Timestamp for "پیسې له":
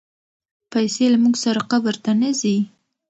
0.71-1.17